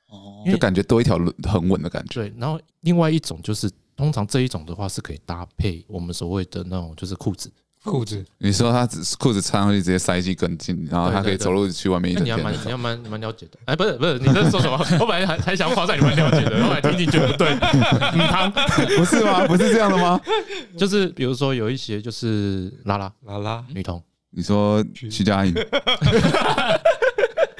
[0.09, 2.14] 哦，就感觉多一条很稳的感觉。
[2.14, 3.70] 对，然后另外一种就是。
[3.96, 7.52] 通常这一种的话是可以搭配我们所谓的那种就是裤子，
[7.84, 8.24] 裤子。
[8.38, 12.14] 你说他只是裤子穿上去直接塞进更近，然后他可以走路去外面。
[12.14, 13.58] 那你要蛮你要蛮蛮了解的。
[13.64, 14.78] 哎，不是不是，你在说什么？
[15.00, 17.48] 我本来还还想夸赞你蛮了解的，后来听听觉得不对。
[17.60, 18.52] 嗯，
[18.98, 19.46] 不是吗？
[19.46, 20.20] 不是这样的吗？
[20.76, 25.54] 就是比如说有一些就是拉拉拉拉女童，你说徐佳莹？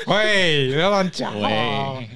[0.06, 2.09] 喂，不要乱讲喂。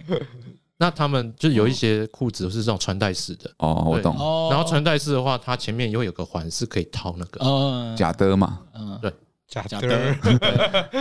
[0.84, 3.50] 那他们就有一些裤子是这种穿戴式的。
[3.56, 4.14] 哦，我懂。
[4.50, 7.96] 然后穿戴式的话，它前面也会有个环是可以套那个。
[7.96, 8.60] 假的嘛？
[8.74, 9.10] 嗯，对，
[9.48, 10.14] 假的，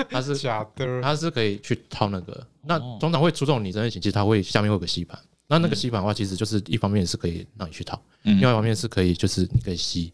[0.10, 2.48] 它是 假的，它是可以去套那个。
[2.62, 5.20] 那通常会出这种拟真类型，其实它会下面会有个吸盘。
[5.48, 10.14] 那那个吸盘的话，其实就是一方面是可以让你去套，另外一方面是可以就是你可以吸，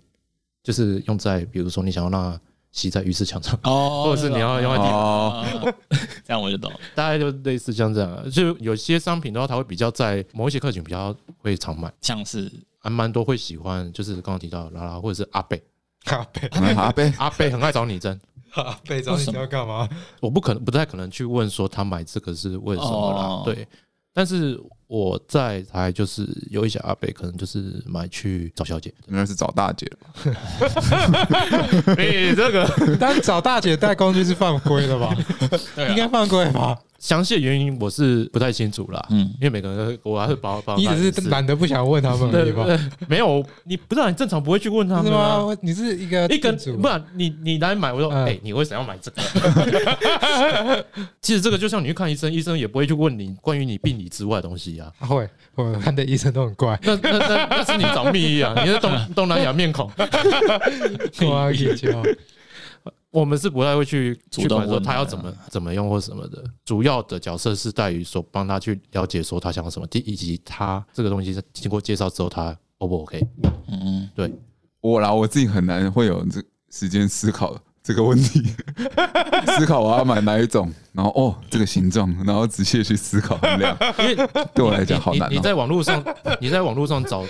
[0.63, 2.41] 就是用在比如说你想要让。
[2.71, 5.45] 吸在浴室墙上，哦， 或者是你要用在地哦，
[6.25, 15.62] 这样我就懂，大概就类似像这样，就有些商品的话，它会比较在某一些客群比较会常买，像是还蛮多会喜欢，就是刚刚提到拉拉或者是阿贝，
[16.05, 18.19] 阿贝， 阿贝，阿贝很爱找你争，
[18.53, 19.89] 阿贝找你要干嘛？
[20.21, 23.67] 我不可能不太可能去问说他买这个是为什么啦，对。
[24.13, 29.99] 但是我在台就是有一些阿北，可能就是买去找小姐，应该是找大姐了。
[31.95, 32.67] 你这个，
[32.99, 35.15] 但找大姐带工具是犯规的吧？
[35.89, 36.75] 应该犯规吧？
[37.00, 40.76] 详细的原因我是不太清楚啦，嗯，因为每个人我还是保保。
[40.76, 42.66] 你只是懒得不想问他们而已吧？
[43.08, 45.48] 没有，你不是很正常不会去问他们吗？
[45.62, 50.86] 你是一个一个，不然你你来买，我说，哎，你为什么要买这个？
[51.22, 54.92] 其实这个就像你去看医生，医生也不会去问你关于你病理之外的东西啊。
[55.00, 56.78] 会，我看的医生都很怪。
[56.84, 58.54] 那那那那是你找秘医啊？
[58.64, 59.90] 你是东 东南亚面孔。
[63.12, 73.19] 我们是不太会去去管说他要怎么怎么用或什么的，主要的角色是在于说帮他去了解说他想要什么，第以及他这个东西是经过介绍之后他 O 不 OK？
[73.67, 74.32] 嗯，对
[74.82, 78.43] 我啦，我自己很难会有这时间思考这个问题，
[79.58, 84.15] 思考我要买哪一种，然后哦这个形状，然后仔细去思考衡量，因为
[84.54, 85.32] 对我来讲好难。
[85.32, 86.04] 你在网络上
[86.39, 87.26] 你在网络上找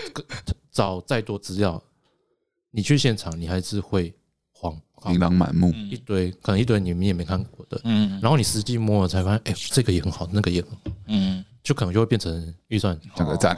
[0.71, 1.81] 找再多资料，
[2.71, 4.18] 你去现场你还是会慌。
[5.07, 12.99] 琳琅满目，一堆可能一堆你们也没看过的，嗯，然后你实际摸了才发现，哎，这个也很好，那个也很好，嗯，就可能就会变成预算。
[13.15, 13.57] 价格战，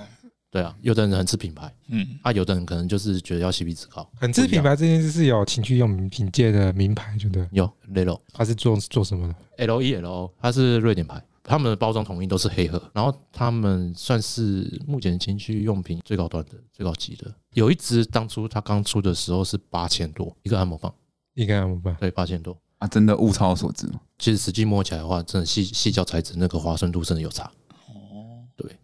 [0.50, 7.48] 对啊，有的人很吃品牌，嗯，啊，有的人可能就是觉得要 CP 值高，很吃品牌这件事是有情趣用品界的名牌，对不对。
[7.52, 17.34] 有 Lelo，它是做做什么的？L E L O，他是瑞典牌，他们的包装统一都是黑盒，然后他们算是目前情趣用品最高端的、最高级的。
[17.54, 20.94] 有一支当初它刚出的时候是八千多一个按摩棒，
[21.42, 24.00] 一个按摩棒，对，八千多啊，真的物超所值吗？
[24.18, 27.52] 其实实际摸起来的话，真的细细胶材质那个滑顺度真的有差。
[27.88, 28.76] 哦，对。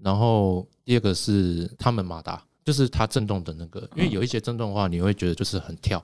[0.00, 5.98] 然后第二个是他们马达，就是它震动的那个，因为有一些震动的话，你会觉得就是很跳，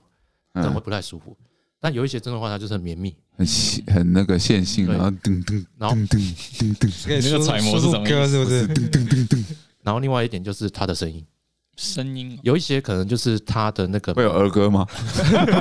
[0.55, 1.37] 可能会不太舒服。
[1.79, 8.29] 但有一些震动的话，它就是很绵密，很细，很那个线性，然后噔噔，然后噔噔噔噔，那个揣摩是什么意思？
[8.29, 8.69] 是不是？
[8.69, 9.45] 噔噔噔噔。
[9.83, 11.25] 然后另外一点就是它的声音，
[11.77, 14.87] 声音有一些可能就是它的那个会有儿歌吗？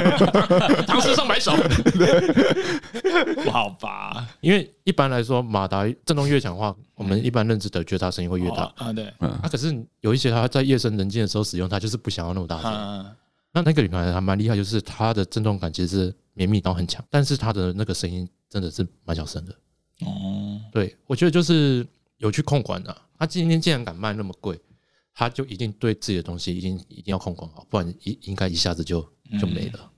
[0.85, 1.53] 唐诗上百首，
[3.43, 4.27] 不好吧？
[4.41, 8.91] 因为一般来说，马达震动越强的话，我们一般认知的觉得它声音会越大啊。
[8.91, 12.71] 对，啊，可是有一些它在夜深人静的时候使用，它就是不想要那么大声。
[13.51, 19.53] 那那个品牌还蛮厉害，就是它的震动感其实是绵密然后很强，但是它的那个声音真的是蛮小声的。
[20.05, 21.85] 哦，对，我觉得就是
[22.17, 22.95] 有去控管的。
[23.17, 24.57] 他今天竟然敢卖那么贵，
[25.19, 29.01] 他就一定对自己的东西一定一定要控管好，不然一应该一下子就
[29.37, 29.91] 就没了。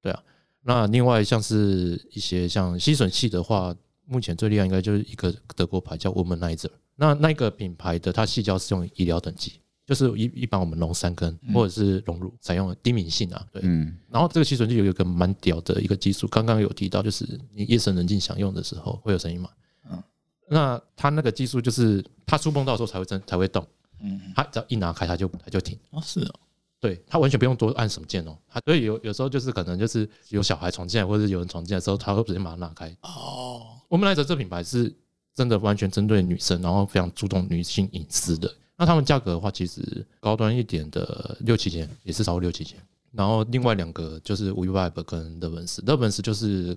[0.00, 0.22] 对啊，
[0.62, 3.74] 那另外像是一些像吸吮器的话，
[4.06, 6.70] 目前最厉害应该就是一个德国牌叫 Womanizer。
[6.94, 9.54] 那那个品牌的它细胶是用医疗等级。
[9.86, 19.50] 就是一一般我们隆三根或者是隆乳采用的低敏性啊，对，嗯，然后这个吸吮器有一个蛮屌的一个技术，刚刚有提到，就是你夜深人静想用的时候会有声音嘛，
[19.90, 20.00] 嗯，
[20.48, 23.66] 那它那个技术就是它触碰到的时候才会震才会动，
[24.02, 26.34] 嗯，它只要一拿开它就它就停，哦是哦，
[26.80, 32.94] 对，它完全不用多按什么键哦，它所以有有时候就是可能就是有小孩闯进来或者有人闯进来的时候，它会直接把它拿开。
[33.02, 34.92] 哦，我们来者这品牌是
[35.34, 38.52] 真的完全针对女生，然后非常注重女性隐私的。
[38.76, 42.78] 那他们价格的话，其实高端一点的六七千，也是超过六七千。
[43.12, 46.74] 然后另外两个就是 WeVibe 跟乐本斯，乐本斯就是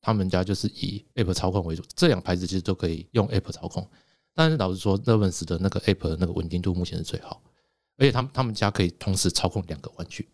[0.00, 3.86] 他们家就是以 App 操控为主，这两牌子其实都可以用 App 操控。
[4.36, 7.42] 但是老实说，，Levens 的那个 App 的那个稳定度目前是最好，
[7.98, 10.28] 而且他们他们家可以同时操控两个玩具。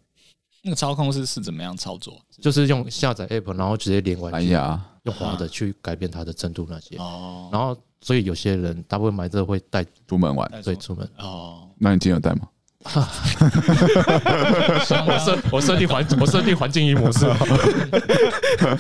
[0.63, 2.21] 那个操控是是怎么样操作？
[2.43, 6.99] 就是用下载 App，然后直接连玩具，哎，用滑的去改变它的震度那些。
[6.99, 7.75] 哦，然后。
[8.05, 11.71] 所以有些人大部分买这个会带出门玩，对，出门哦。
[11.79, 12.49] 那你今天有带吗？
[15.07, 17.27] 我设我设定环我设定环境音模式，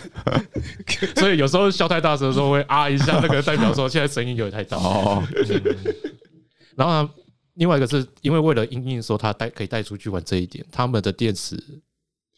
[1.16, 4.76] 所以有时候笑太大声的时候会啊一下，那个代表说现在声音有点太大。
[4.76, 5.22] 哦。
[6.74, 7.10] 然后呢，
[7.54, 11.56] 另外一个是因为为了因应说它带可以带出去玩这一点，他们的电池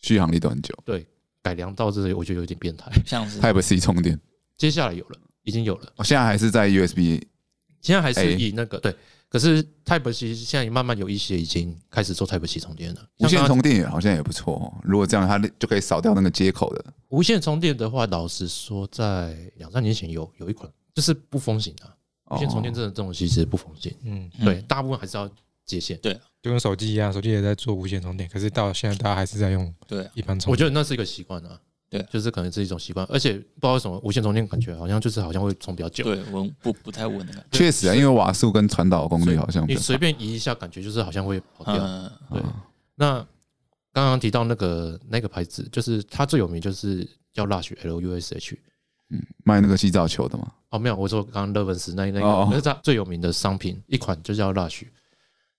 [0.03, 1.07] 续航力都很久，对，
[1.42, 3.40] 改良到这里我觉得有点变态，像是。
[3.40, 4.20] Type C 充电，
[4.57, 5.18] 接下来有了。
[5.44, 7.20] 已经有了，我现在还是在 USB，
[7.83, 8.96] 现在还是以那个对，
[9.35, 13.05] 可是 Type C 现在慢慢有一些已经开始做 Type C 充电了。
[13.18, 16.85] 无线充电也好像也不错哦，如果这样，它就可以扫掉那个接口的。
[17.09, 21.97] 无线充电的话，老实说，在两三年前有有一款就是不封型的
[22.31, 23.92] 无线充电，这种东西其实不封型。
[24.05, 25.29] 嗯，对，大部分还是要
[25.66, 25.99] 接线。
[26.01, 30.53] 对，就跟手机一样，手机也在做无线充电，可是到现在大家还是在用对一般充电。
[30.53, 31.61] 我觉得那是一个习惯啊。
[31.90, 37.47] 对，就是可能是一种习惯，而且不知道为什么无线充电感觉好像就是好像会充比较久，对，稳不不太稳的感觉。
[37.57, 41.77] 确实啊，因为瓦数跟传导功率好像你随便移一下，感觉就是好像会跑掉。
[42.31, 42.42] 对，
[42.97, 43.18] 那
[43.92, 48.59] 刚刚提到那个那个牌子，就是它最有名就是叫 Lush L U S H，
[49.11, 50.51] 嗯，卖那个洗澡球的吗？
[50.70, 54.83] 哦，没有，我说刚刚乐文斯那那个，那是它最有名的商品，一款就叫 Lush。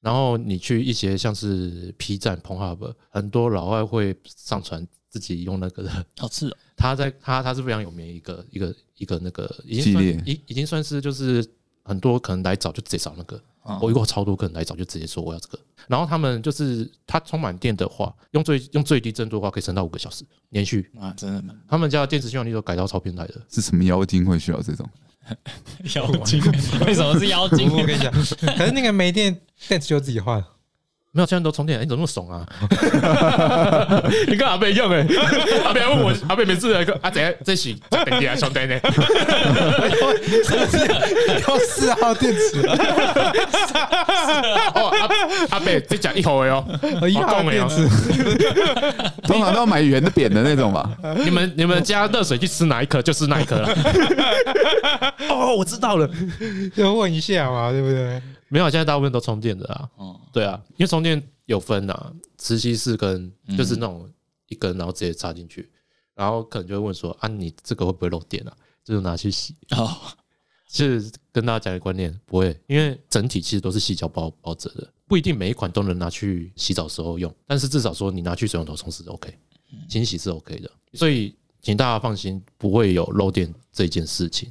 [0.01, 4.85] 然后你去一些像是 P 站、Pornhub，很多老外会上传。
[5.15, 6.53] 自己用那个的，好吃。
[6.75, 11.45] 他在他他是非常有名一个一个一个那个已经算已已经算是就是
[11.85, 13.41] 很多可能来找就直接找那个。
[13.81, 15.57] 我遇过超多客人来找就直接说我要这个。
[15.87, 21.55] 然后他们就是他充满电的话，用最用最低震度的话可以撑到五个小时连续啊，真的。
[21.67, 23.41] 他们家的电池续航力都改到超变态的。
[23.49, 24.87] 是什么妖精会需要这种？
[25.95, 26.39] 妖精？
[26.85, 27.71] 为什么是妖精？
[27.71, 28.11] 我跟你讲，
[28.55, 30.43] 可是那个没电电池就自己换。
[31.15, 32.45] 没有，现在都充电，你怎么那么怂啊？
[34.27, 35.07] 你跟阿伯用哎，
[35.63, 38.77] 阿伯问我，阿贝每次来个阿仔在洗电池啊，充电呢？
[41.47, 42.67] 要四号电池
[44.75, 45.07] 哦，阿
[45.51, 46.65] 阿伯再讲一口哦，
[47.07, 47.87] 一号电池，
[49.23, 50.89] 通常都要买圆的、扁的那种吧？
[51.23, 53.69] 你们你们加热水去吃哪一颗就是哪一颗了。
[55.29, 56.09] 哦，我知道了，
[56.75, 58.21] 要问一下嘛，对不对？
[58.55, 59.89] 没有，现在大部分都充电的啊。
[59.97, 64.09] 哦，对啊，因为充电有分啊，磁吸式跟就是那种
[64.47, 65.69] 一根，然后直接插进去，
[66.13, 68.55] 然后可能就会问说啊，你这个会不会漏电啊？
[68.81, 69.53] 就是拿去洗。
[69.71, 69.93] 哦，
[70.69, 79.37] 其实跟大家讲个观念，不会，因为整体其实都是矽胶包包着的，不一定每一款都能拿去洗澡时候用，但是至少说你拿去水龙头冲是 OK，
[79.89, 84.49] 清洗是 OK 的，所以请大家放心，不会有漏电这件事情。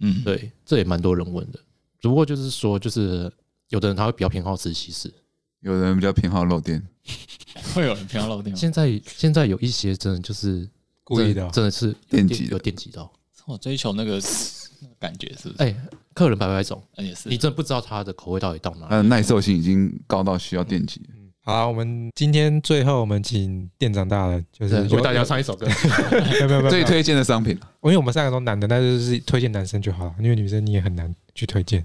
[0.00, 1.60] 嗯，对，这也蛮多人问的。
[2.00, 3.32] 只不过就是说，就是
[3.70, 5.12] 有的人他会比较偏好吃西式，
[5.60, 6.82] 有人比较偏好漏电，
[7.74, 8.58] 会有人偏好漏电吗？
[8.58, 10.68] 现在现在有一些真的就是
[11.02, 13.10] 故意的哦真的是电击的有电击到。
[13.46, 14.12] 我追求那个
[14.80, 15.62] 那个感觉是不是？
[15.62, 15.74] 哎，
[16.14, 18.90] 客人百百种，哎也是你真的不知道他的口味到底到哪里。
[18.90, 21.00] 它的耐受性已经高到需要电击。
[21.40, 25.66] 好啊，我们今天最后我们请店长大人，就是对为大家唱一首歌。
[26.10, 31.84] 没有没有没有，最推荐的商品，因为我们三个都男的，那就是推荐男生就好了，因为女生你也很难去推荐。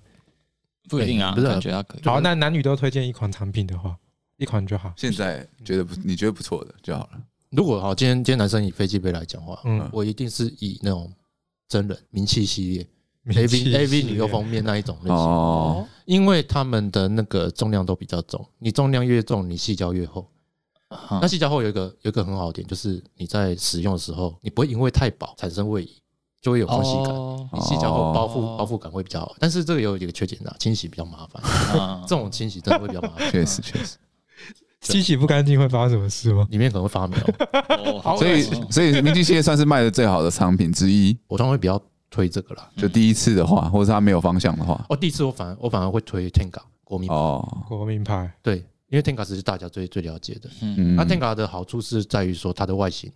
[0.89, 2.01] 不一定啊，不是啊感觉他可以。
[2.03, 3.95] 好，那男女都推荐一款产品的话，
[4.37, 4.91] 一款就好。
[4.97, 7.21] 现在觉得不，你觉得不错的就好了。
[7.51, 11.11] 如果好，今天今天男生以飞机杯来讲话，嗯我一定是以那种
[11.67, 12.87] 真人名气系列
[13.23, 20.29] 名 A 气 V A V 女优封面那一种类型，哦，因为他们的那个重量都比较重，你重量越重，你细胶越厚。
[20.89, 26.01] 啊那细胶厚有一个有一个很好的点，就是你在使用的时候，你不会因为太薄产生位移，
[26.41, 27.13] 就会有空隙感。
[27.15, 31.41] 哦你洗脚后包覆哦包覆感会比较好，但是这个有一个缺点啊，清洗比较麻烦。
[31.81, 33.97] 啊这种清洗真的会比较麻烦， 确实确实。
[34.81, 36.47] 清洗不干净会发生什么事吗？
[36.51, 37.33] 里面可能会发霉哦。
[37.85, 41.17] 哦好所以所以明基系列算是卖的最好的商品之一。
[41.27, 42.69] 我通常会比较推这个啦。
[42.77, 50.49] 就第一次的话，或者是他没有方向的话，哦，第一次我反而我反而会推 Tenga 国民牌，哦，国民牌，对，因为 Tenga 是大家最最了解的。
[50.61, 53.11] 嗯，那 Tenga 的好处是在于说它的外形，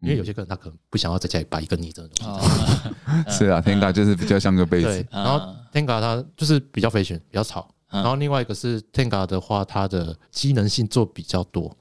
[0.00, 2.30] 因为有些客人他可能不想要在家里摆一个你这种东西。
[2.30, 2.80] 哦
[3.28, 5.38] 是啊，Tenga 就是比较像个杯子，，对然后
[5.72, 7.68] Tenga 它就是比较 fashion，比较潮。
[7.92, 11.76] 嗯然后另外一个是 Tenga 的话，它的机能性做比较多，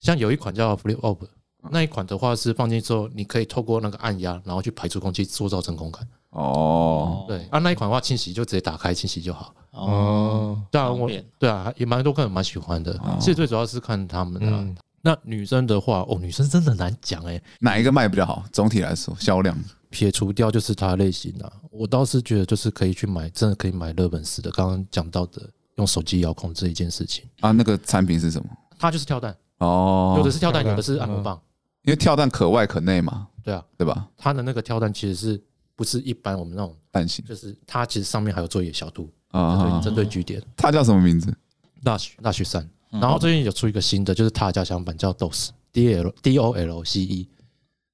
[0.00, 1.24] 像有一款叫 Flip Up，
[1.70, 6.06] 那一款的话是放进去之后，你可以透过那个按压，然后去排出空气，塑造真空感。
[6.30, 9.54] 哦，对，啊，那一款的话清洗就直接打开清洗就好。
[9.70, 12.98] 哦，对啊，我对啊，也蛮多客人蛮喜欢的。
[13.20, 14.76] 其实最主要是看他们啊嗯。
[15.02, 17.40] 那女生的话，哦，女生真的难讲哎。
[17.60, 18.44] 哪一个卖比较好？
[18.52, 19.56] 总体来说，销量
[19.88, 24.50] 撇除掉就是它的类型啊，我倒是觉得就是可以去买，真的可以买乐本式的。
[24.50, 28.48] 刚刚讲到的用手机遥控这一件事情，啊，那个产品是什么？
[28.78, 31.40] 它就是跳蛋，哦，有的是跳蛋，有的是按摩棒。
[31.84, 34.06] 因为跳蛋可外可内嘛，对啊，对吧？
[34.18, 35.42] 它的那个跳蛋其实是
[35.74, 41.34] 不是一般我们那种，蛋形就是它其实上面还有做一个小度，啊，针对据点它叫什么名字？
[41.82, 42.68] 大雪大雪山。
[42.92, 47.28] 嗯然后最近有出一个新的，就是它加强版叫 DOS D L D O L C E，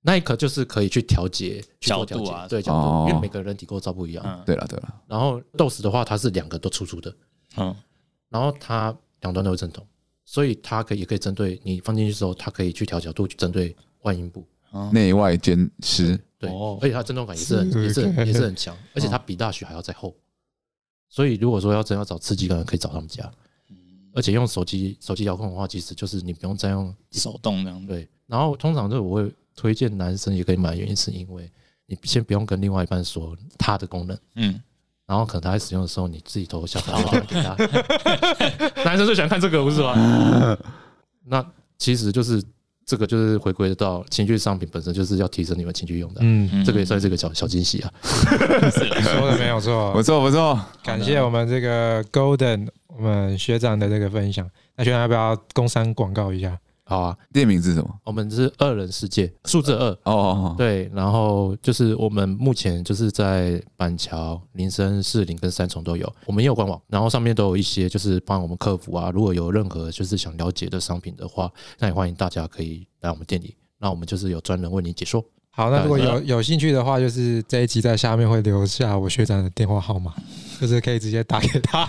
[0.00, 2.48] 那一颗就是可以去调节去做调节角度啊。
[2.48, 3.04] 对角哦。
[3.04, 4.24] 度，因为每个人体构造不一样。
[4.26, 4.42] 嗯。
[4.46, 7.14] 对了对了，然后 DOS 的话，它是两个都粗粗的，
[7.56, 7.76] 嗯。
[8.30, 9.86] 然后它两端都会震动，
[10.24, 14.46] 所以它可以也可以针对你放进去之后，它可以去调角度去针对外阴部。
[14.92, 16.78] 内外兼施，对，哦。
[16.82, 20.14] 而且它震动感也是很也是很也是很强，而且它比大雪还要再厚。
[21.08, 23.30] 所以如果说要真要找刺激感，可以找他们家。
[24.16, 28.08] 而且用手机手机遥控的话，其实就是你不用再用手动那样，对。
[28.26, 31.48] 然后通常就我会推荐男生也可以买，原因是因为
[31.86, 34.58] 你先不用跟另外一半说它的功能，嗯，
[35.06, 37.54] 然后可能他在使用的时候，你自己偷下单给他。
[38.84, 40.58] 男生最喜欢看这个，不是吗？
[41.28, 41.46] 那
[41.78, 42.42] 其实就是
[42.86, 46.20] 这个，就是回归到情趣商品本身，就是要提升你们情趣用的。
[46.24, 47.92] 嗯，这个也算是一个小小惊喜啊。
[48.02, 54.48] 说的没有错不，错不错，感谢我们这个 Golden 我们学长的这个分享。
[54.76, 56.58] 那学长要不要工商广告一下？
[56.88, 57.90] 好啊，店名是什么？
[58.04, 59.90] 我们是二人世界，数字二。
[60.04, 75.24] 哦哦，对，然后就是我们目前就是在板桥、林森、士林跟三重都有，我们也有官网，然后上面都有一些就是帮我们客服啊，如果有任何就是想了解的商品的话，那也欢迎大家可以来我们店里，那我们就是有专人为你解说。
[75.50, 80.14] 好，那如果有有兴趣的话，就是这一集在下面会留下我学长的电话号码，
[80.60, 81.88] 就是可以直接打给他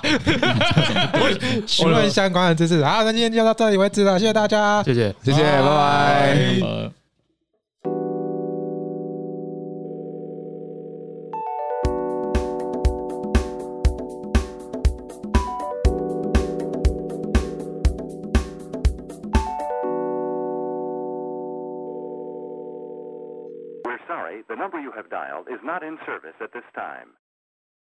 [1.66, 2.84] 询问相关的知识。
[2.84, 5.16] 好，那今天就到这里为止了，谢谢大家，谢谢。
[5.24, 6.38] 谢谢，拜拜。
[6.62, 6.92] 呃。
[23.86, 27.16] We're sorry, the number you have dialed is not in service at this time.